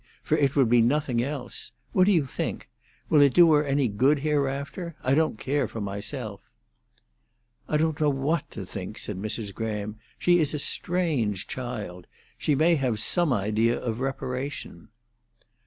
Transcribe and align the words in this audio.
—for 0.23 0.35
it 0.39 0.55
would 0.55 0.67
be 0.67 0.81
nothing 0.81 1.21
else. 1.21 1.71
What 1.91 2.05
do 2.07 2.11
you 2.11 2.25
think? 2.25 2.67
Will 3.07 3.21
it 3.21 3.35
do 3.35 3.53
her 3.53 3.63
any 3.63 3.87
good 3.87 4.17
hereafter? 4.21 4.95
I 5.03 5.13
don't 5.13 5.37
care 5.37 5.67
for 5.67 5.79
myself." 5.79 6.41
"I 7.69 7.77
don't 7.77 8.01
know 8.01 8.09
what 8.09 8.49
to 8.49 8.65
think," 8.65 8.97
said 8.97 9.17
Mrs. 9.21 9.53
Graham. 9.53 9.97
"She 10.17 10.39
is 10.39 10.55
a 10.55 10.57
strange 10.57 11.45
child. 11.45 12.07
She 12.39 12.55
may 12.55 12.77
have 12.77 12.97
some 12.99 13.31
idea 13.31 13.79
of 13.79 13.99
reparation." 13.99 14.89